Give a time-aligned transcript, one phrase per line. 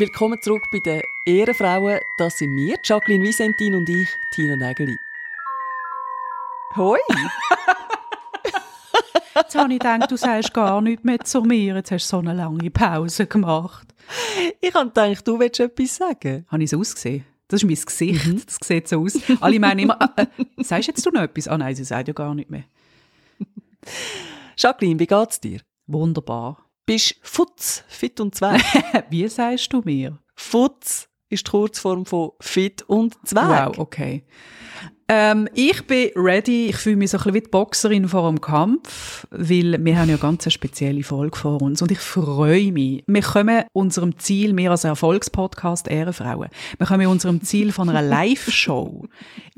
[0.00, 2.00] Willkommen zurück bei den Ehrenfrauen.
[2.16, 4.96] Das sind wir, Jacqueline Visentin und ich, Tina Nägeli.
[6.74, 6.98] Hoi!
[9.36, 11.74] Jetzt habe ich gedacht, du sagst gar nichts mehr zu mir.
[11.74, 13.94] Jetzt hast du so eine lange Pause gemacht.
[14.62, 16.46] Ich habe gedacht, du willst etwas sagen.
[16.48, 17.26] Habe ich es ausgesehen?
[17.48, 18.26] Das ist mein Gesicht.
[18.26, 18.42] Mhm.
[18.46, 19.18] Das sieht so aus.
[19.42, 21.46] Alle meinen immer, äh, äh, sagst jetzt du noch etwas?
[21.46, 22.64] Ah nein, sie sagt ja gar nicht mehr.
[24.56, 25.60] Jacqueline, wie geht's dir?
[25.86, 26.69] Wunderbar.
[26.90, 28.58] Bist futz, fit und zwei?
[29.10, 30.18] wie sagst du mir?
[30.34, 33.66] Futz ist die Kurzform von fit und zwei.
[33.66, 34.24] Wow, okay.
[35.06, 36.66] Ähm, ich bin ready.
[36.66, 40.10] Ich fühle mich so ein bisschen wie die Boxerin vor dem Kampf, weil wir haben
[40.10, 43.04] ja ganz eine spezielle Folge vor uns und ich freue mich.
[43.06, 49.06] Wir kommen unserem Ziel, wir als Erfolgspodcast Ehrenfrauen, wir kommen unserem Ziel von einer Live-Show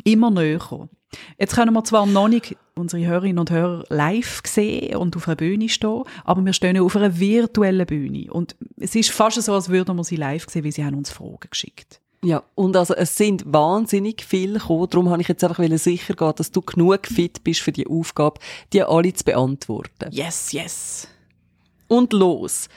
[0.05, 0.91] immer näher.
[1.39, 5.37] Jetzt können wir zwar noch nicht unsere Hörerinnen und Hörer live sehen und auf einer
[5.37, 9.69] Bühne stehen, aber wir stehen auf einer virtuellen Bühne und es ist fast so, als
[9.69, 12.01] würden wir sie live sehen, weil sie haben uns Fragen geschickt.
[12.25, 14.87] Ja, und also es sind wahnsinnig viele gekommen.
[14.89, 18.39] Darum habe ich jetzt einfach sicher gehen, dass du genug fit bist für die Aufgabe,
[18.73, 20.09] die alle zu beantworten.
[20.13, 21.09] Yes, yes.
[21.89, 22.69] Und los.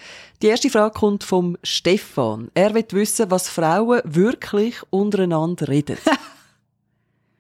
[0.41, 2.49] Die erste Frage kommt vom Stefan.
[2.55, 5.97] Er will wissen, was Frauen wirklich untereinander reden.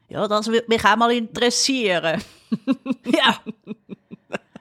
[0.09, 2.21] ja, das würde mich auch mal interessieren.
[3.05, 3.39] ja.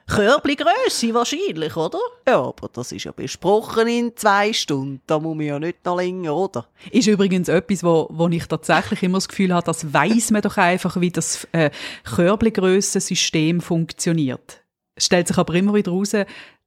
[0.07, 1.99] Körbli-Grösse wahrscheinlich, oder?
[2.27, 5.01] Ja, aber das ist ja besprochen in zwei Stunden.
[5.07, 6.67] Da muss man ja nicht noch länger, oder?
[6.91, 10.57] Ist übrigens etwas, wo, wo ich tatsächlich immer das Gefühl habe, das weiß man doch
[10.57, 11.71] einfach, wie das äh,
[12.03, 14.63] Körbli-Grössen-System funktioniert.
[14.93, 16.15] Es stellt sich aber immer wieder heraus,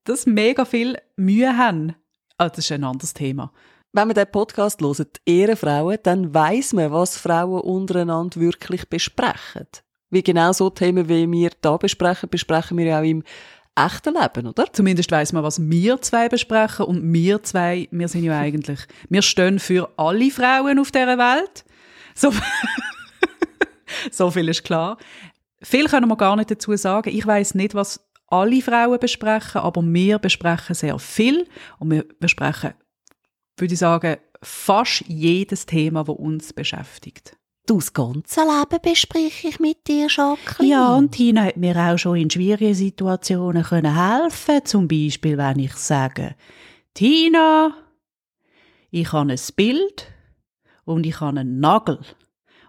[0.05, 1.95] dass mega viel Mühe haben.
[2.39, 3.53] Ah, das ist ein anderes Thema.
[3.99, 9.67] Wenn man den Podcast hört, Ehrenfrauen, dann weiß man, was Frauen untereinander wirklich besprechen.
[10.09, 13.25] Wie genau so Themen, wie wir da besprechen, besprechen wir ja auch im
[13.75, 14.73] echten Leben, oder?
[14.73, 16.87] Zumindest weiß man, was wir zwei besprechen.
[16.87, 18.79] Und wir zwei, wir sind ja eigentlich,
[19.09, 21.65] wir stehen für alle Frauen auf dieser Welt.
[22.15, 22.33] So,
[24.13, 24.97] so viel ist klar.
[25.61, 27.11] Viel können wir gar nicht dazu sagen.
[27.11, 31.49] Ich weiß nicht, was alle Frauen besprechen, aber wir besprechen sehr viel.
[31.81, 32.75] Und wir besprechen,
[33.61, 37.37] würde ich sagen, fast jedes Thema, das uns beschäftigt.
[37.67, 40.73] Du, das ganze Leben bespreche ich mit dir, Jacqueline.
[40.73, 45.59] Ja, und Tina hat mir auch schon in schwierigen Situationen können helfen Zum Beispiel, wenn
[45.59, 46.35] ich sage,
[46.95, 47.75] Tina,
[48.91, 50.07] ich habe ein Bild
[50.87, 51.99] und ich habe einen Nagel.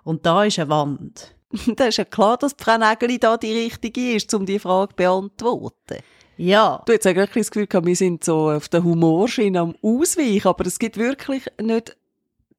[0.04, 1.34] Und da ist eine Wand.
[1.78, 4.96] da ist ja klar, dass Frau Nägeli da die richtige ist, um die Frage zu
[4.98, 6.04] beantworten.
[6.40, 6.82] Ja.
[6.86, 10.66] Du, jetzt habe ich das Gefühl, wir sind so auf der Humorschiene am Ausweichen, aber
[10.66, 11.98] es gibt wirklich nicht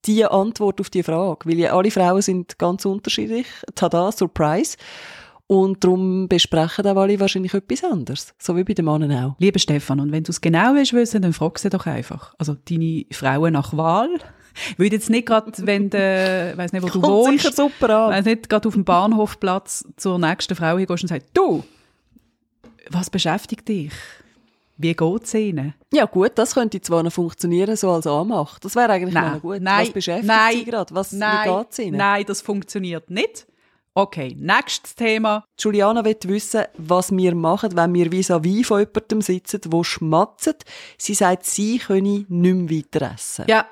[0.04, 3.46] die Antwort auf die Frage, weil ja alle Frauen sind ganz unterschiedlich.
[3.74, 4.76] Tada, Surprise.
[5.46, 8.34] Und darum besprechen auch alle wahrscheinlich etwas anderes.
[8.38, 9.34] So wie bei den Männern auch.
[9.38, 12.34] Lieber Stefan, und wenn du es genau willst wissen, dann frag sie doch einfach.
[12.38, 14.10] Also deine Frauen nach Wahl.
[14.72, 17.96] Ich würde jetzt nicht gerade, wenn du, weiss nicht, wo du Kommt wohnst, sicher super
[17.96, 18.10] an.
[18.12, 21.64] weiss nicht, gerade auf dem Bahnhofplatz zur nächsten Frau hingehst und sagst, du,
[22.90, 23.92] was beschäftigt dich?
[24.76, 25.74] Wie geht es Ihnen?
[25.92, 28.58] Ja gut, das könnte zwar noch funktionieren, so als Anmach.
[28.58, 29.60] Das wäre eigentlich nein, noch gut.
[29.60, 30.94] Nein, Was beschäftigt nein, Sie gerade?
[30.94, 31.96] Was, nein, wie geht's Ihnen?
[31.98, 33.46] Nein, das funktioniert nicht.
[33.92, 35.44] Okay, nächstes Thema.
[35.58, 40.64] Juliana will wissen, was wir machen, wenn wir vis-à-vis von jemandem sitzen, der schmatzt.
[40.96, 43.44] Sie sagt, sie könne nicht mehr weiter essen.
[43.48, 43.66] Ja,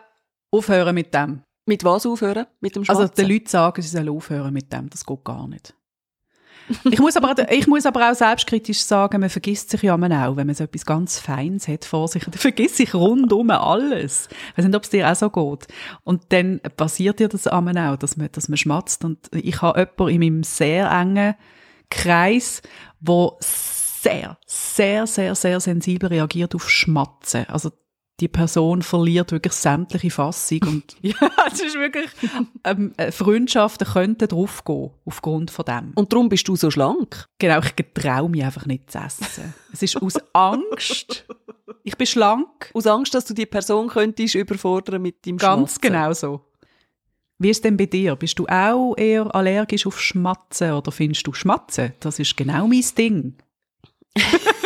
[0.51, 1.43] aufhören mit dem.
[1.67, 2.47] Mit was aufhören?
[2.61, 3.03] Mit dem Schmatzen?
[3.03, 4.91] Also den Leuten sagen, sie sollen aufhören mit dem.
[4.91, 5.75] Das geht gar nicht.
[6.85, 10.47] Ich, muss aber, ich muss aber auch selbstkritisch sagen, man vergisst sich ja auch, wenn
[10.47, 14.29] man so etwas ganz Feines hat vor sich, dann vergisst sich rundum alles.
[14.51, 15.69] Ich weiß nicht, ob es dir auch so geht.
[16.05, 19.05] Und dann passiert dir das auch, dass man, dass man schmatzt.
[19.05, 21.35] Und ich habe jemanden in meinem sehr engen
[21.91, 22.63] Kreis,
[23.01, 27.47] wo sehr, sehr, sehr, sehr sensibel reagiert auf Schmatzen.
[27.49, 27.71] Also
[28.21, 31.15] die Person verliert wirklich sämtliche Fassung und ja,
[31.53, 32.11] es ist wirklich
[32.65, 35.93] ähm, äh, Freundschaften könnten draufgehen aufgrund von dem.
[35.95, 37.27] Und darum bist du so schlank?
[37.39, 39.55] Genau, ich traue mich einfach nicht zu essen.
[39.73, 41.27] es ist aus Angst.
[41.85, 42.71] Ich bin schlank.
[42.75, 45.81] Aus Angst, dass du die Person könntest überfordern mit deinem Ganz Schmatzen.
[45.81, 46.41] genau so.
[47.39, 48.17] Wie ist denn bei dir?
[48.17, 51.93] Bist du auch eher allergisch auf Schmatzen oder findest du Schmatzen?
[52.01, 53.35] Das ist genau mein Ding.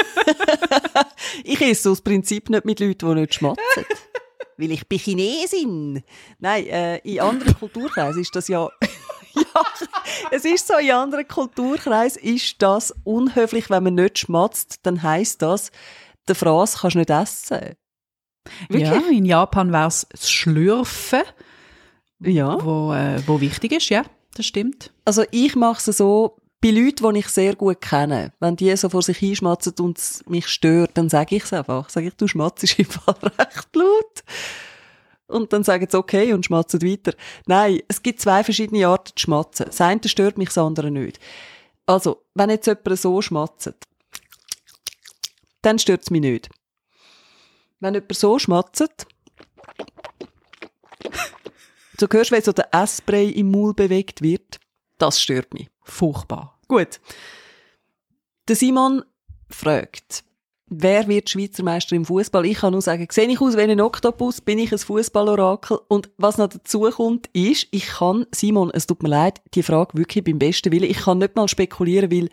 [1.45, 3.85] ich esse aus Prinzip nicht mit Leuten, die nicht schmatzen.
[4.57, 6.03] Weil ich bin Chinesin.
[6.39, 8.69] Nein, äh, in anderen Kulturkreisen ist das ja...
[9.35, 9.65] ja,
[10.31, 15.43] es ist so, in anderen Kulturkreisen ist das unhöflich, wenn man nicht schmatzt, dann heisst
[15.43, 15.71] das,
[16.29, 17.75] der Fraß kannst du nicht essen.
[18.69, 18.89] Wirklich?
[18.91, 21.23] Ja, in Japan wäre es das Schlürfen,
[22.21, 22.63] Ja.
[22.63, 24.05] wo, äh, wo wichtig ist, ja,
[24.35, 24.93] das stimmt.
[25.05, 28.89] Also ich mache es so, bei Leuten, die ich sehr gut kenne, wenn die so
[28.89, 31.91] vor sich hinschmatzen und es mich stört, dann sage ich es einfach.
[31.91, 34.23] Sage ich, du schmatzt im Fall recht laut.
[35.27, 37.15] und dann sagen sie okay und schmatzen weiter.
[37.47, 39.67] Nein, es gibt zwei verschiedene Arten zu schmatzen.
[39.67, 41.19] Das eine stört mich, das andere nicht.
[41.85, 43.75] Also, wenn jetzt jemand so schmatzt,
[45.63, 46.49] dann stört es mich nicht.
[47.81, 49.07] Wenn jemand so schmatzt,
[51.99, 54.61] so hörst du, wie so der Essbrei im Maul bewegt wird,
[54.99, 55.72] das stört mich.
[55.85, 56.59] Furchtbar.
[56.69, 57.01] Gut.
[58.49, 59.03] Der Simon
[59.49, 60.25] fragt,
[60.67, 62.47] wer wird Schweizer Meister im Fußball?
[62.47, 65.79] Ich kann nur sagen, sehe ich aus wie ein Oktopus, bin ich ein Fußballorakel?
[65.89, 69.97] Und was noch dazu kommt, ist, ich kann, Simon, es tut mir leid, die Frage
[69.99, 72.31] wirklich beim besten Willen, ich kann nicht mal spekulieren, weil,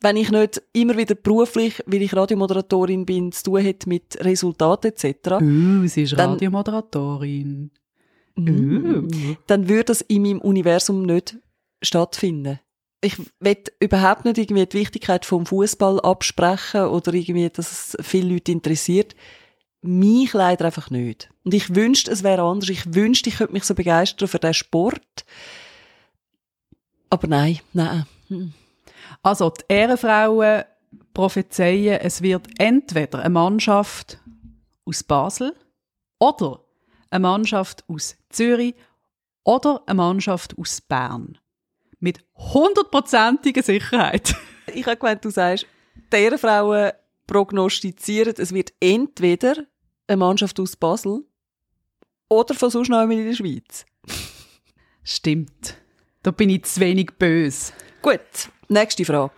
[0.00, 4.88] wenn ich nicht immer wieder beruflich, weil ich Radiomoderatorin bin, zu tun hätte mit Resultaten
[4.92, 7.70] etc., Uh, sie ist Dann- Radiomoderatorin.
[8.34, 9.36] Mm.
[9.46, 11.36] dann würde das in meinem Universum nicht
[11.82, 12.60] stattfinden.
[13.04, 18.34] Ich will überhaupt nicht irgendwie die Wichtigkeit vom Fußball absprechen oder irgendwie, dass es viele
[18.34, 19.14] Leute interessiert.
[19.82, 21.28] Mich leider einfach nicht.
[21.44, 22.68] Und ich wünschte, es wäre anders.
[22.68, 25.24] Ich wünschte, ich könnte mich so begeistern für den Sport.
[27.10, 28.06] Aber nein, nein.
[28.28, 28.54] Hm.
[29.22, 30.64] Also, die Ehrenfrauen
[31.12, 34.18] prophezeien, es wird entweder eine Mannschaft
[34.84, 35.54] aus Basel
[36.18, 36.60] oder
[37.10, 38.74] eine Mannschaft aus Zürich
[39.44, 41.38] oder eine Mannschaft aus Bern.
[42.02, 44.34] Mit hundertprozentiger Sicherheit.
[44.74, 45.66] Ich habe gemeint, du sagst,
[46.12, 46.92] die Ehrenfrauen
[47.26, 49.66] prognostizieren, es wird entweder
[50.06, 51.24] eine Mannschaft aus Basel
[52.28, 53.84] oder von sonst noch in der Schweiz.
[55.02, 55.76] Stimmt.
[56.22, 57.72] Da bin ich zu wenig böse.
[58.02, 58.20] Gut,
[58.68, 59.34] nächste Frage.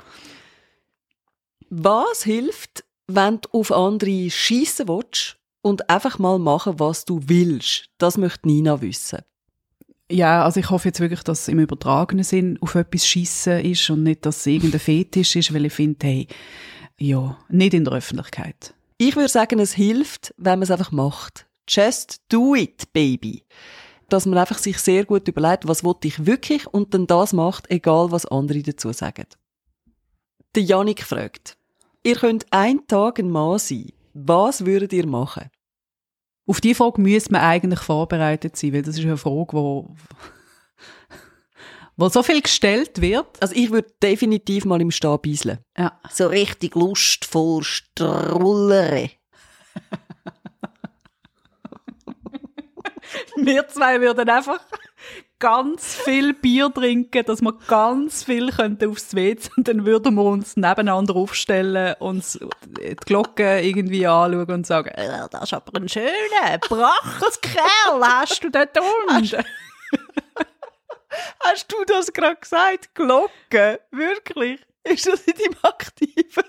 [1.70, 7.88] Was hilft, wenn du auf andere schiessen willst und einfach mal machen, was du willst?
[7.96, 9.22] Das möchte Nina wissen.
[10.10, 14.02] Ja, also ich hoffe jetzt wirklich, dass im übertragenen Sinn auf etwas schiessen ist und
[14.02, 16.28] nicht, dass es irgendein Fetisch ist, weil ich finde, hey,
[16.98, 18.74] ja, nicht in der Öffentlichkeit.
[18.98, 21.46] Ich würde sagen, es hilft, wenn man es einfach macht.
[21.68, 23.44] Just do it, baby.
[24.10, 27.70] Dass man einfach sich sehr gut überlegt, was will ich wirklich und dann das macht,
[27.70, 29.26] egal was andere dazu sagen.
[30.54, 31.56] Der Janik fragt,
[32.04, 33.92] ihr könnt einen Tag ein Mann sein.
[34.12, 35.50] Was würdet ihr machen?
[36.46, 39.94] Auf die Frage müsste man eigentlich vorbereitet sein, weil das ist eine Frage, wo,
[41.96, 43.40] wo so viel gestellt wird.
[43.40, 45.58] Also ich würde definitiv mal im Stehen beiseln.
[45.76, 45.98] Ja.
[46.10, 49.10] So richtig lustvoll strullere.
[53.36, 54.60] Wir zwei würden einfach
[55.38, 60.22] ganz viel Bier trinken, dass wir ganz viel könnten aufs WC und dann würden wir
[60.22, 65.88] uns nebeneinander aufstellen, uns die Glocke irgendwie anschauen und sagen, äh, das ist aber ein
[65.88, 69.44] schöner, braches Kerl, hast du dort unten?
[71.40, 72.94] Hast du das gerade gesagt?
[72.94, 73.80] Glocke?
[73.92, 74.60] Wirklich?
[74.82, 76.44] Ist das in deinem aktiven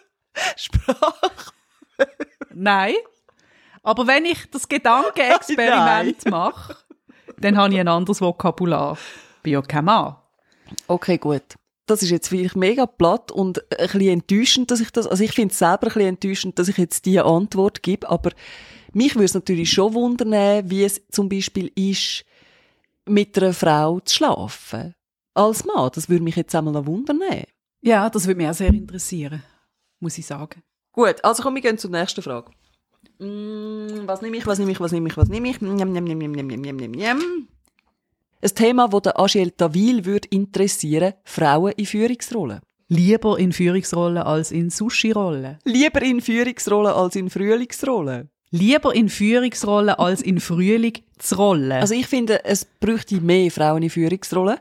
[0.56, 1.32] Sprache?
[2.52, 2.96] Nein.
[3.86, 6.76] Aber wenn ich das Gedankenexperiment mache,
[7.38, 8.98] dann habe ich ein anderes Vokabular.
[9.44, 10.16] Bin ja kein Mann.
[10.88, 11.44] Okay, gut.
[11.86, 15.34] Das ist jetzt vielleicht mega platt und ein bisschen enttäuschend, dass ich das, also ich
[15.34, 18.32] finde es selber ein bisschen enttäuschend, dass ich jetzt diese Antwort gebe, aber
[18.92, 22.26] mich würde es natürlich schon wundern, wie es zum Beispiel ist,
[23.06, 24.96] mit einer Frau zu schlafen.
[25.36, 27.22] Als Mann, das würde mich jetzt einmal noch wundern.
[27.82, 29.44] Ja, das würde mich auch sehr interessieren,
[30.00, 30.64] muss ich sagen.
[30.92, 32.50] Gut, also komm, wir gehen zur nächsten Frage.
[33.20, 35.62] Mm, was nehme ich, was nehme ich, was nehme ich, was nehme ich?
[35.62, 37.48] Njam, njam, njam, njam, njam, njam, njam, njam.
[38.42, 42.62] Ein Thema, das der Agiel Tawil würde interessieren, Frauen in Führungsrollen.
[42.88, 45.58] Lieber in Führungsrollen als in Sushi-Rollen.
[45.64, 48.30] Lieber in Führungsrollen als in Frühlingsrollen.
[48.52, 51.82] Lieber in Führungsrollen als in Frühlingsrollen.
[51.82, 54.60] Also ich finde, es bräuchte mehr Frauen in Führungsrollen.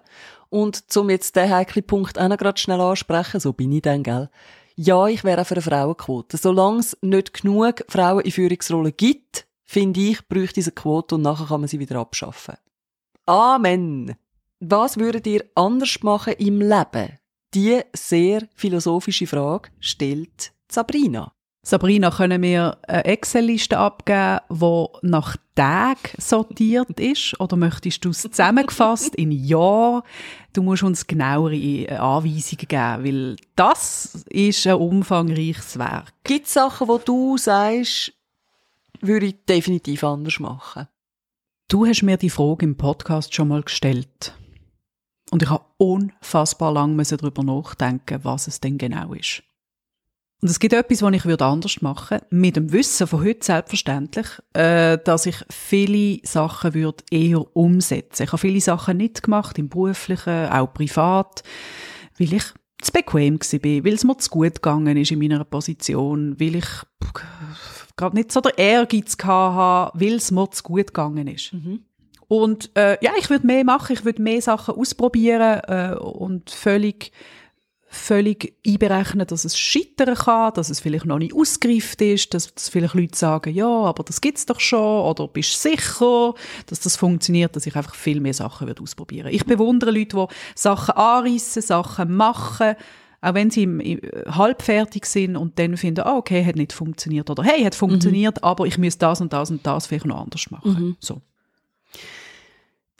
[0.48, 4.02] Und zum jetzt den heiklen Punkt auch noch gerade schnell ansprechen, so bin ich dann,
[4.02, 4.30] gell?
[4.76, 6.36] Ja, ich wäre auch für eine Frauenquote.
[6.36, 11.22] Solange es nicht genug Frauen in Führungsrollen gibt, finde ich, bräuchte es eine Quote und
[11.22, 12.56] nachher kann man sie wieder abschaffen.
[13.26, 14.16] Amen.
[14.60, 17.18] Was würdet ihr anders machen im Leben?
[17.54, 21.32] Die sehr philosophische Frage stellt Sabrina.
[21.66, 27.40] Sabrina, können wir eine Excel-Liste abgeben, die nach Tag sortiert ist?
[27.40, 30.04] Oder möchtest du es zusammengefasst in Jahr?
[30.52, 36.12] Du musst uns genauere äh, Anweisungen geben, weil das ist ein umfangreiches Werk.
[36.22, 38.12] Gibt es Sachen, wo du sagst,
[39.00, 40.86] würde ich definitiv anders machen?
[41.68, 44.34] Du hast mir die Frage im Podcast schon mal gestellt.
[45.30, 49.42] Und ich habe unfassbar lange darüber nachdenken, was es denn genau ist.
[50.44, 53.42] Und es gibt etwas, was ich würde anders machen würde, mit dem Wissen von heute
[53.42, 58.24] selbstverständlich, äh, dass ich viele Sachen würde eher umsetzen.
[58.24, 61.44] Ich habe viele Sachen nicht gemacht, im beruflichen, auch privat,
[62.18, 62.44] weil ich
[62.82, 66.68] zu bequem war, weil es mir zu gut gegangen ist in meiner Position, weil ich
[67.96, 71.54] gerade nicht so der Ehrgeiz hatte, weil es mir zu gut gegangen ist.
[72.28, 77.12] Und äh, ja, ich würde mehr machen, ich würde mehr Sachen ausprobieren äh, und völlig
[77.94, 82.68] völlig einberechnen, dass es scheitern kann, dass es vielleicht noch nicht ausgereift ist, dass, dass
[82.68, 86.34] vielleicht Leute sagen, ja, aber das gibt's doch schon, oder bist du sicher,
[86.66, 89.28] dass das funktioniert, dass ich einfach viel mehr Sachen würde ausprobieren.
[89.32, 92.74] Ich bewundere Leute, die Sachen anreissen, Sachen machen,
[93.20, 97.30] auch wenn sie im, im, halbfertig sind und dann finden, oh, okay, hat nicht funktioniert,
[97.30, 98.44] oder hey, hat funktioniert, mhm.
[98.44, 100.72] aber ich muss das und das und das vielleicht noch anders machen.
[100.72, 100.96] Mhm.
[101.00, 101.22] So.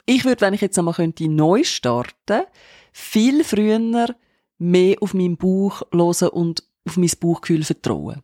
[0.07, 2.43] Ich würde, wenn ich jetzt einmal könnte, neu starten,
[2.91, 4.15] viel früher
[4.57, 8.21] mehr auf meinen Bauch hören und auf mein Bauchgefühl vertrauen.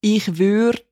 [0.00, 0.82] Ich würde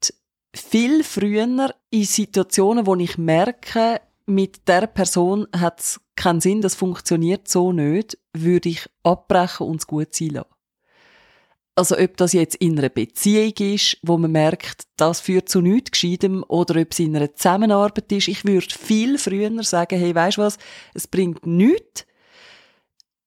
[0.54, 6.74] viel früher in Situationen, wo ich merke, mit der Person hat es keinen Sinn, das
[6.74, 10.48] funktioniert so nicht, würde ich abbrechen und es gut sein lassen.
[11.76, 15.90] Also ob das jetzt in einer Beziehung ist, wo man merkt, das führt zu nichts
[15.90, 20.38] Gescheitem, oder ob es in einer Zusammenarbeit ist, ich würde viel früher sagen, hey, weißt
[20.38, 20.56] was,
[20.94, 22.06] es bringt nichts,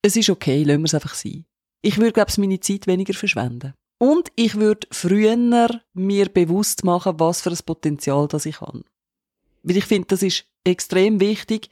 [0.07, 1.45] es ist okay, lassen wir es einfach sein.
[1.81, 3.73] Ich würde, glaube ich, meine Zeit weniger verschwenden.
[3.99, 5.37] Und ich würde früher
[5.93, 8.83] mir bewusst machen, was für ein Potenzial das ich habe.
[9.63, 11.69] Weil ich finde, das ist extrem wichtig,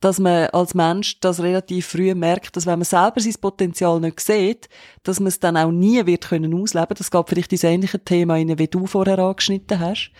[0.00, 4.20] dass man als Mensch das relativ früh merkt, dass wenn man selber sein Potenzial nicht
[4.20, 4.68] sieht,
[5.02, 6.96] dass man es dann auch nie wird können ausleben.
[6.96, 10.12] Das gab vielleicht dieses ähnliche Thema rein, wie du vorher angeschnitten hast.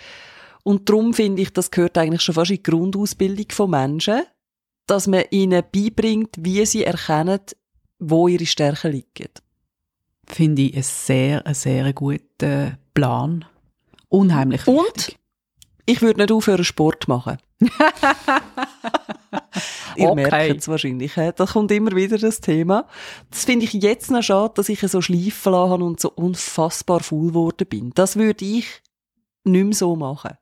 [0.63, 4.23] Und darum finde ich, das gehört eigentlich schon fast in die Grundausbildung von Menschen,
[4.87, 7.41] dass man ihnen beibringt, wie sie erkennen,
[7.99, 9.31] wo ihre Stärken liegen.
[10.27, 13.45] Finde ich einen sehr, einen sehr guten Plan.
[14.09, 14.79] Unheimlich wichtig.
[14.79, 15.17] Und
[15.87, 17.39] ich würde nicht aufhören, Sport machen.
[19.97, 20.29] Ihr okay.
[20.29, 21.15] merkt es wahrscheinlich.
[21.15, 22.87] Da kommt immer wieder das Thema.
[23.31, 27.01] Das finde ich jetzt noch schade, dass ich so schleifen lassen habe und so unfassbar
[27.01, 27.93] faul geworden bin.
[27.95, 28.83] Das würde ich
[29.45, 30.37] nicht mehr so machen.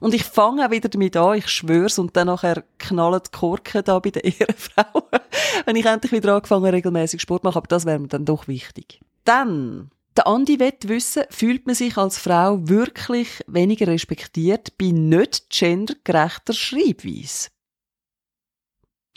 [0.00, 3.82] Und ich fange auch wieder damit an, ich schwör's, und dann nachher knallen die Korken
[3.82, 5.20] da bei den Ehrenfrauen,
[5.64, 9.00] wenn ich endlich wieder angefangen regelmäßig Sport machen, aber das wäre mir dann doch wichtig.
[9.24, 15.48] Dann, der Andi wird wissen, fühlt man sich als Frau wirklich weniger respektiert bei nicht
[15.50, 17.48] gendergerechter Schreibweise?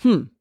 [0.02, 0.32] Hm.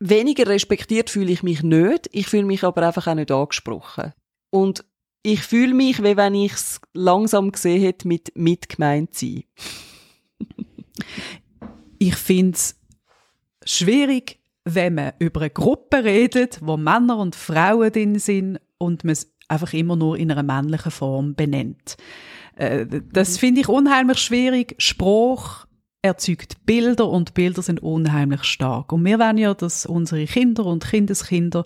[0.00, 4.12] Weniger respektiert fühle ich mich nicht, ich fühle mich aber einfach auch nicht angesprochen.
[4.50, 4.84] Und
[5.22, 9.42] ich fühle mich, wie wenn ich es langsam gesehen hätte, mit mitgemeint sein.
[11.98, 12.76] Ich finde es
[13.64, 19.12] schwierig, wenn man über eine Gruppe redet, wo Männer und Frauen drin sind und man
[19.12, 21.96] es einfach immer nur in einer männlichen Form benennt.
[22.56, 23.38] Äh, das mhm.
[23.38, 24.74] finde ich unheimlich schwierig.
[24.78, 25.66] Spruch
[26.02, 28.92] erzeugt Bilder und Bilder sind unheimlich stark.
[28.92, 31.64] Und wir wollen ja, dass unsere Kinder und Kindeskinder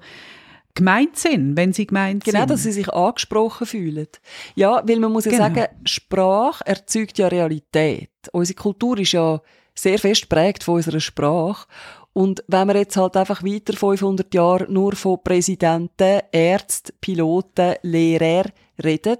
[0.74, 2.46] gemeint sind, wenn sie gemeint genau, sind.
[2.46, 4.08] Genau, dass sie sich angesprochen fühlen.
[4.54, 5.44] Ja, weil man muss ja genau.
[5.44, 8.10] sagen, Sprache erzeugt ja Realität.
[8.32, 9.40] Unsere Kultur ist ja
[9.74, 11.66] sehr fest prägt von unserer Sprache.
[12.14, 18.52] Und wenn wir jetzt halt einfach weiter 500 Jahre nur von Präsidenten, Ärzten, Piloten, Lehrern
[18.82, 19.18] reden,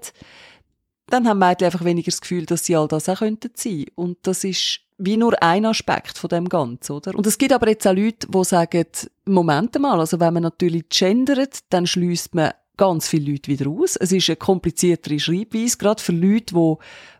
[1.13, 3.85] dann haben Mädchen einfach weniger das Gefühl, dass sie all das auch könnten sein.
[3.95, 7.15] Und das ist wie nur ein Aspekt von dem Ganzen, oder?
[7.15, 8.85] Und es gibt aber jetzt auch Leute, die sagen,
[9.25, 13.95] Moment mal, also wenn man natürlich gendert, dann schließt man ganz viele Leute wieder aus.
[13.95, 16.75] Es ist eine kompliziertere Schreibweise, gerade für Leute, die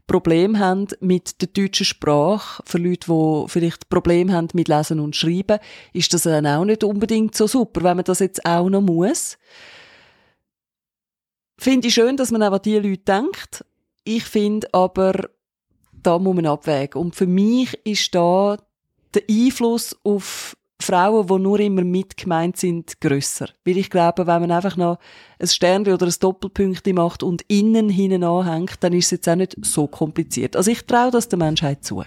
[0.08, 5.16] Probleme haben mit der deutschen Sprache, für Leute, die vielleicht Probleme haben mit Lesen und
[5.16, 5.60] Schreiben,
[5.94, 9.38] ist das dann auch nicht unbedingt so super, wenn man das jetzt auch noch muss.
[11.58, 13.64] Finde ich schön, dass man auch an diese Leute denkt.
[14.04, 15.30] Ich finde aber,
[16.02, 17.02] da muss man abwägen.
[17.02, 18.58] Und für mich ist da
[19.14, 23.48] der Einfluss auf Frauen, die nur immer mitgemeint sind, grösser.
[23.64, 25.00] Weil ich glaube, wenn man einfach noch
[25.40, 29.36] ein Sternchen oder ein Doppelpünktchen macht und innen hinten anhängt, dann ist es jetzt auch
[29.36, 30.56] nicht so kompliziert.
[30.56, 32.04] Also ich traue das der Menschheit zu.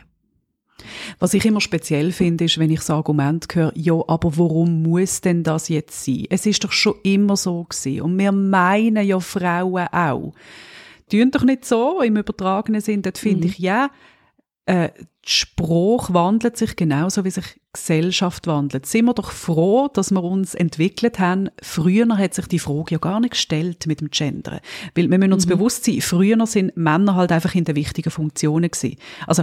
[1.19, 5.23] Was ich immer speziell finde, ist, wenn ich das Argument höre, ja, aber warum muss
[5.23, 6.27] denn das jetzt sein?
[6.29, 8.03] Es ist doch schon immer so gewesen.
[8.03, 10.35] Und wir meinen ja Frauen auch
[11.11, 13.03] tun doch nicht so im übertragenen Sinn.
[13.03, 13.53] Dort finde mhm.
[13.53, 13.91] ich, ja,
[14.67, 14.91] äh,
[15.25, 18.87] Spruch wandelt sich genauso, wie sich Gesellschaft wandelt.
[18.87, 21.51] Sind wir doch froh, dass wir uns entwickelt haben.
[21.61, 24.61] Früher hat sich die Frage ja gar nicht gestellt mit dem Gendern.
[24.95, 25.51] Weil wir müssen uns mhm.
[25.51, 28.99] bewusst sein, früher sind Männer halt einfach in den wichtigen Funktionen gewesen.
[29.27, 29.43] Also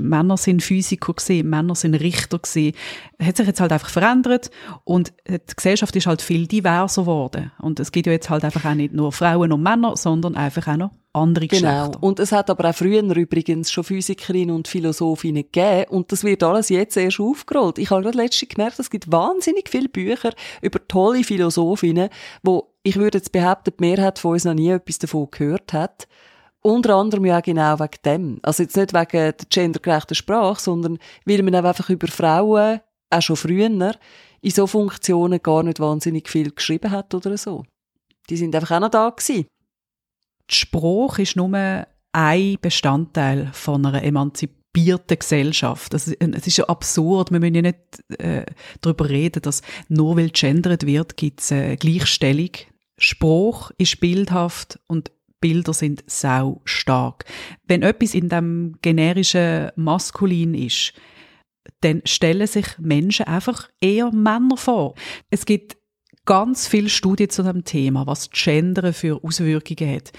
[0.00, 2.76] Männer sind Physiker gewesen, Männer sind Richter gewesen.
[3.20, 4.50] Hat sich jetzt halt einfach verändert
[4.84, 7.52] und die Gesellschaft ist halt viel diverser geworden.
[7.60, 10.68] Und es gibt ja jetzt halt einfach auch nicht nur Frauen und Männer, sondern einfach
[10.68, 11.92] auch noch andere Geschlechter.
[11.92, 12.06] Genau.
[12.06, 16.42] Und es hat aber auch früher übrigens schon Physikerinnen und Philosophinnen gegeben und das wird
[16.42, 17.78] alles jetzt erst aufgerollt.
[17.78, 22.10] Ich habe gerade letztens gemerkt, es gibt wahnsinnig viele Bücher über tolle Philosophinnen,
[22.42, 26.06] wo ich würde jetzt behaupten, die Mehrheit von uns noch nie etwas davon gehört hat.
[26.66, 28.38] Unter anderem ja genau wegen dem.
[28.42, 32.80] Also jetzt nicht wegen der gendergerechten Sprache, sondern weil man einfach über Frauen,
[33.10, 33.94] auch schon früher,
[34.40, 37.64] in so Funktionen gar nicht wahnsinnig viel geschrieben hat oder so.
[38.28, 39.46] Die sind einfach auch noch da gewesen.
[40.50, 45.94] Die Sprache ist nur ein Bestandteil von einer emanzipierten Gesellschaft.
[45.94, 47.30] Es ist ja absurd.
[47.30, 47.78] Wir müssen ja nicht
[48.18, 48.44] äh,
[48.80, 52.50] darüber reden, dass nur weil gendert wird, gibt es äh, Gleichstellung.
[52.98, 55.12] Spruch ist bildhaft und
[55.46, 57.24] Bilder sind sau stark.
[57.68, 60.92] Wenn etwas in dem generischen Maskulin ist,
[61.82, 64.96] dann stellen sich Menschen einfach eher Männer vor.
[65.30, 65.76] Es gibt
[66.24, 70.10] ganz viele Studien zu dem Thema, was Gender für Auswirkungen hat.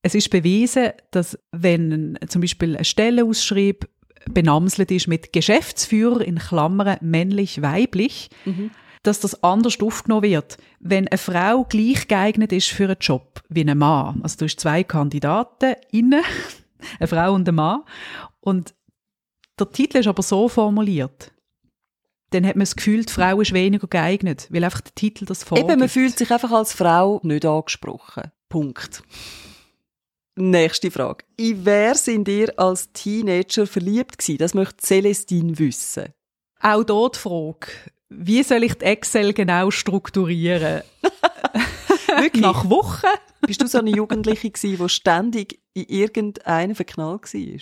[0.00, 3.86] Es ist bewiesen, dass wenn zum Beispiel eine Stellenausschreib
[4.30, 8.70] benamselt ist mit Geschäftsführer in Klammern männlich-weiblich, mhm
[9.06, 10.58] dass das anders aufgenommen wird.
[10.80, 14.60] Wenn eine Frau gleich geeignet ist für einen Job wie ein Mann, also du hast
[14.60, 16.22] zwei Kandidaten innen,
[16.98, 17.82] eine Frau und ein Mann,
[18.40, 18.74] und
[19.58, 21.32] der Titel ist aber so formuliert,
[22.30, 25.44] dann hat man das Gefühl, die Frau ist weniger geeignet, weil einfach der Titel das
[25.44, 25.70] vorgibt.
[25.70, 28.32] Eben, man fühlt sich einfach als Frau nicht angesprochen.
[28.48, 29.02] Punkt.
[30.34, 31.24] Nächste Frage.
[31.36, 34.38] In wer sind ihr als Teenager verliebt gewesen?
[34.38, 36.12] Das möchte Celestine wissen.
[36.60, 37.68] Auch dort die Frage
[38.08, 40.82] wie soll ich die Excel genau strukturieren?
[42.18, 42.42] Wirklich?
[42.42, 43.06] Nach Wochen?
[43.46, 47.60] Bist du so eine Jugendliche gewesen, die ständig in irgendeinen verknallt war?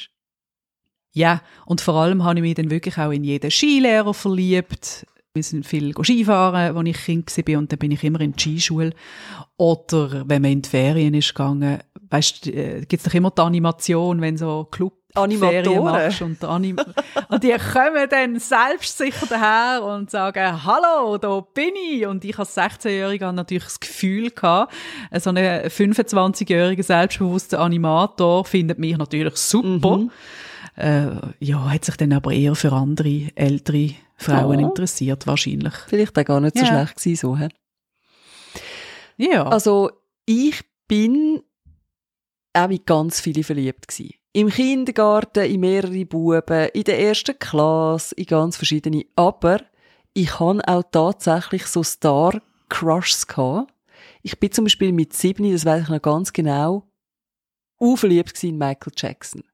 [1.13, 5.07] Ja, und vor allem habe ich mich dann wirklich auch in jeden Skilehrer verliebt.
[5.33, 8.41] Wir sind viel Skifahren, als ich Kind war, und dann bin ich immer in die
[8.41, 8.93] Skischule.
[9.57, 13.43] Oder wenn man in die Ferien ist gegangen, weißt, äh, gibt es doch immer die
[13.43, 16.13] Animation, wenn so Club Animatoren.
[16.21, 16.77] und, Anim
[17.29, 22.07] und die kommen dann selbstsicher daher und sagen, hallo, da bin ich.
[22.07, 24.73] Und ich als 16-Jährige hatte natürlich das Gefühl gehabt,
[25.19, 29.99] so ein 25-jähriger selbstbewusster Animator findet mich natürlich super.
[29.99, 30.11] Mhm.
[30.77, 31.07] Äh,
[31.39, 34.69] ja, hat sich dann aber eher für andere ältere Frauen oh.
[34.69, 35.75] interessiert, wahrscheinlich.
[35.87, 36.71] Vielleicht auch gar nicht so ja.
[36.71, 37.37] schlecht gewesen, so.
[37.37, 37.49] He?
[39.17, 39.47] Ja.
[39.47, 39.91] Also,
[40.27, 41.43] ich bin
[42.53, 44.15] auch in ganz viele verliebt gewesen.
[44.37, 49.07] Im Kindergarten, in mehrere Buben, in der ersten Klasse, in ganz verschiedene.
[49.15, 49.61] Aber
[50.13, 53.29] ich hatte auch tatsächlich so Star-Crushs.
[54.23, 56.83] Ich bin zum Beispiel mit sieben, das weiß ich noch ganz genau,
[57.79, 59.45] unverliebt in Michael Jackson.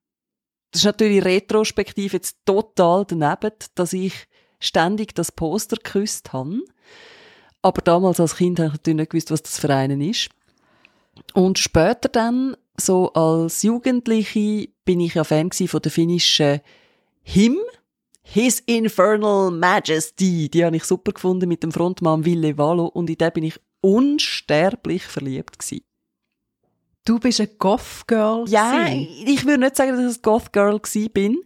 [0.70, 4.14] Das ist natürlich retrospektiv jetzt total daneben, dass ich
[4.60, 6.62] ständig das Poster geküsst habe.
[7.60, 10.30] Aber damals als Kind habe ich natürlich nicht gewusst, was das für einen ist.
[11.34, 16.60] Und später dann so als Jugendliche bin ich ja Fan von der finnischen
[17.22, 17.58] Him.
[18.22, 20.48] His Infernal Majesty.
[20.48, 23.58] Die habe ich super gefunden mit dem Frontmann Ville Valo und in den bin ich
[23.80, 25.84] unsterblich verliebt gewesen.
[27.04, 28.44] Du bist ein Goth Girl.
[28.48, 30.80] Ja, ich würde nicht sagen, dass ich ein Goth Girl
[31.12, 31.38] bin,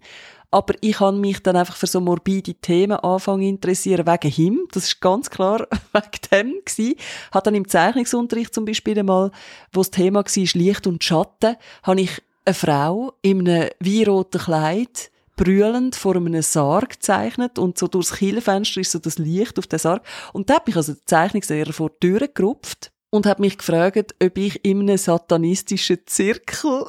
[0.55, 4.69] aber ich habe mich dann einfach für so morbide Themen anfangen interessieren wegen ihm.
[4.71, 6.95] Das ist ganz klar wegen dem gewesen.
[7.33, 9.33] Hat dann im Zeichnungsunterricht zum Beispiel einmal,
[9.73, 15.11] wo das Thema war Licht und Schatten, habe ich eine Frau in einem weiroten Kleid
[15.35, 19.81] brüllend vor einem Sarg gezeichnet und so durchs Kielfenster ist so das Licht auf den
[19.81, 20.05] Sarg.
[20.33, 24.15] Und da habe ich also den Zeichnungslehrer vor die Tür gerupft und habe mich gefragt,
[24.23, 26.87] ob ich in einem satanistischen Zirkel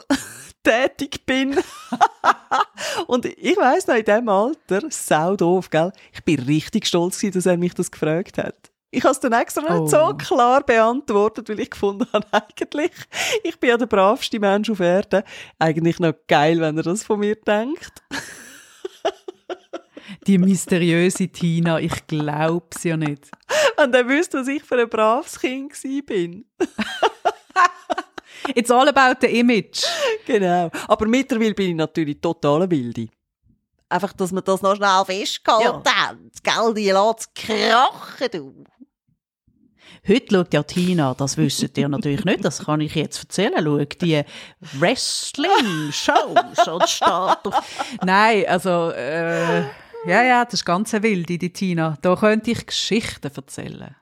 [0.65, 1.57] tätig bin.
[3.07, 5.91] und ich weiss noch, in diesem Alter, sau doof, gell?
[6.13, 8.71] Ich bin richtig stolz gewesen, dass er mich das gefragt hat.
[8.91, 9.81] Ich habe es dann extra oh.
[9.81, 10.13] nicht so oh.
[10.13, 12.91] klar beantwortet, weil ich gefunden habe, eigentlich,
[13.43, 15.23] ich bin ja der bravste Mensch auf Erden.
[15.59, 18.03] Eigentlich noch geil, wenn er das von mir denkt.
[20.27, 23.29] Die mysteriöse Tina, ich glaub's ja nicht.
[23.83, 25.73] Und er wüsste, was ich für ein braves Kind
[26.05, 26.45] bin.
[28.53, 29.83] It's all about the image.
[30.25, 30.69] Genau.
[30.87, 33.07] Aber mittlerweile bin ich natürlich total wilde.
[33.89, 36.07] Einfach, dass wir das noch schnell festgehalten ja.
[36.07, 36.31] haben.
[36.43, 38.63] Gell, die lässt krachen, du.
[40.07, 44.01] Heute schaut ja Tina, das wisst ihr natürlich nicht, das kann ich jetzt erzählen, schaut
[44.01, 44.21] die
[44.73, 47.53] Wrestling-Shows und steht
[48.03, 49.61] Nein, also, äh,
[50.05, 51.97] ja, ja, das ist ganz wild, die Tina.
[52.01, 53.95] Da könnte ich Geschichten erzählen.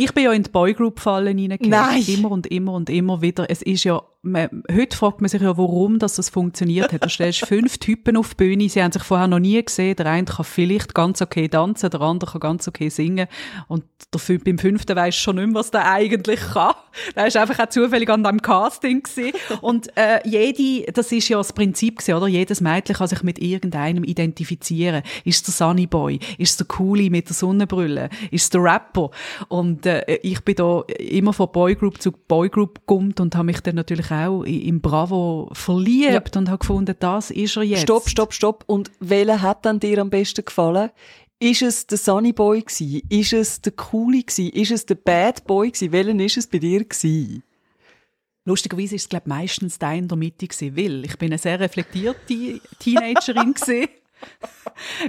[0.00, 2.04] Ich bin ja in die Boygroup-Fallen reingegangen.
[2.06, 3.50] Immer und immer und immer wieder.
[3.50, 7.04] Es ist ja, man, heute fragt man sich ja, warum das, das funktioniert hat.
[7.04, 9.96] Du stellst fünf Typen auf die Bühne, sie haben sich vorher noch nie gesehen.
[9.96, 13.26] Der eine kann vielleicht ganz okay tanzen, der andere kann ganz okay singen.
[13.66, 16.74] Und der, beim fünften weisst schon nicht mehr, was der eigentlich kann.
[17.14, 19.32] Der ist einfach auch zufällig an diesem Casting gewesen.
[19.60, 22.26] Und äh, jede, das ist ja das Prinzip gewesen, oder?
[22.26, 25.02] Jedes Mädchen kann sich mit irgendeinem identifizieren.
[25.24, 26.18] Ist der Sunny Boy?
[26.38, 28.10] Ist der Coolie mit der Sonnenbrille?
[28.30, 29.10] Ist der Rapper?
[29.48, 33.74] Und äh, ich bin da immer von Boygroup zu Boygroup gekommen und habe mich dann
[33.74, 36.38] natürlich natürlich auch im Bravo verliebt ja.
[36.38, 37.82] und habe gefunden, das ist er jetzt.
[37.82, 38.64] Stopp, stopp, stopp.
[38.66, 40.90] Und welcher hat dann dir am besten gefallen?
[41.40, 43.04] Ist es der Sunny Boy gsi?
[43.08, 44.48] Ist es der Cooley gsi?
[44.48, 45.92] Ist es der Bad Boy gsi?
[45.92, 47.42] Welchen ist es bei dir gsi?
[48.44, 51.60] Lustigerweise ist es, glaube meistens der in der Mitte gewesen, weil ich bin eine sehr
[51.60, 53.88] reflektierte Teenagerin gesehen.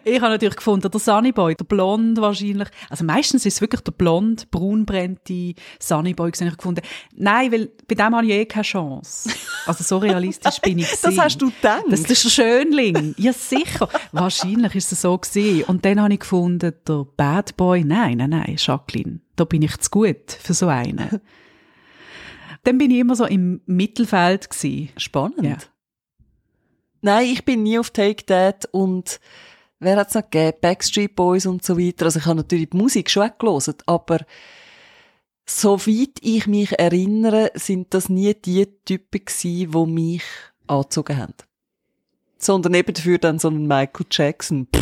[0.03, 2.69] Ich habe natürlich gefunden, der Sunnyboy, der Blond wahrscheinlich.
[2.89, 6.47] Also meistens ist es wirklich der blond, braunbrennte Sunnyboy gewesen.
[6.47, 6.81] Ich gefunden,
[7.15, 9.29] nein, weil bei dem habe ich eh keine Chance.
[9.65, 10.89] Also so realistisch bin ich.
[11.01, 11.83] Das hast du gedacht?
[11.89, 13.15] Das ist der Schönling.
[13.17, 13.89] Ja, sicher.
[14.11, 15.63] Wahrscheinlich ist es so gewesen.
[15.63, 19.77] Und dann habe ich gefunden, der Bad Boy, nein, nein, nein, Jacqueline, da bin ich
[19.77, 21.21] zu gut für so einen.
[22.63, 24.89] Dann bin ich immer so im Mittelfeld gewesen.
[24.97, 25.43] Spannend.
[25.43, 25.57] Ja.
[27.01, 29.19] Nein, ich bin nie auf Take That und
[29.79, 30.57] wer hat es noch gegeben?
[30.61, 32.05] Backstreet Boys und so weiter.
[32.05, 34.19] Also ich habe natürlich die Musik schon gelesen, aber
[35.45, 40.23] soweit ich mich erinnere, sind das nie die Typen gewesen, die mich
[40.67, 41.35] angezogen haben.
[42.37, 44.67] Sondern eben dafür dann so ein Michael Jackson.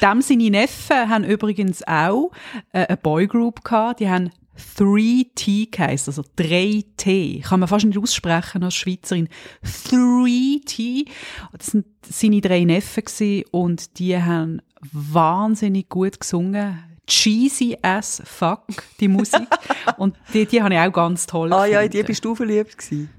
[0.00, 2.30] Dem seine Neffen haben übrigens auch
[2.72, 3.98] äh, eine Boygroup gehabt.
[4.00, 4.30] Die haben
[4.78, 7.42] 3T geheißen, also 3T.
[7.42, 9.28] Kann man fast nicht aussprechen als Schweizerin.
[9.64, 11.08] 3T.
[11.56, 14.60] Das sind seine drei Neffen gewesen und die haben
[14.92, 16.84] wahnsinnig gut gesungen.
[17.06, 18.66] Cheesy as fuck,
[19.00, 19.48] die Musik.
[19.96, 22.76] und die, die habe ich auch ganz toll Ah ja, in die bist du verliebt
[22.76, 23.10] gewesen?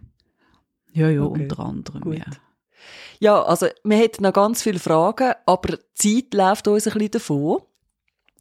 [0.93, 1.43] Ja, ja, okay.
[1.43, 2.17] unter anderem, gut.
[2.17, 2.25] ja.
[3.21, 7.12] Ja, also wir hätten noch ganz viele Fragen, aber die Zeit läuft uns ein bisschen
[7.12, 7.58] davon.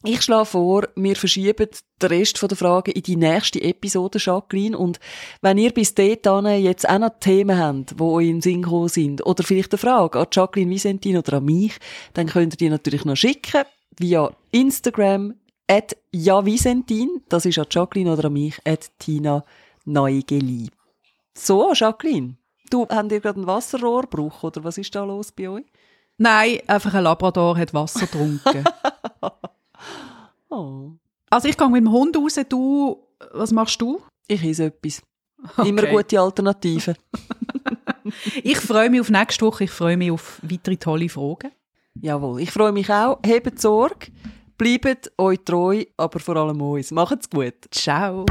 [0.04, 1.68] Ich schlage vor, wir verschieben
[2.00, 4.78] den Rest der Fragen in die nächste Episode, Jacqueline.
[4.78, 5.00] Und
[5.42, 9.26] wenn ihr bis dahin jetzt auch noch Themen habt, die euch in Sinn gekommen sind,
[9.26, 11.76] oder vielleicht eine Frage an Jacqueline Visentin oder an mich,
[12.14, 13.64] dann könnt ihr die natürlich noch schicken
[13.98, 15.34] via Instagram
[15.68, 19.44] at javisentin, das ist an Jacqueline oder an mich, at Tina
[19.84, 20.70] Neugeli.
[21.34, 22.36] So, Jacqueline.
[22.70, 25.64] Du, habt ihr gerade einen Wasserrohrbruch oder was ist da los bei euch?
[26.18, 28.64] Nein, einfach ein Labrador hat Wasser getrunken.
[30.48, 30.92] oh.
[31.30, 34.00] Also ich gehe mit dem Hund raus, du, was machst du?
[34.26, 35.02] Ich esse etwas.
[35.56, 35.68] Okay.
[35.68, 36.94] Immer gute Alternative.
[38.42, 41.52] ich freue mich auf nächste Woche, ich freue mich auf weitere tolle Fragen.
[42.00, 43.18] Jawohl, ich freue mich auch.
[43.24, 44.08] Hebt Sorge,
[44.56, 46.90] bleibt euch treu, aber vor allem uns.
[46.90, 47.54] Macht's gut.
[47.70, 48.24] Ciao.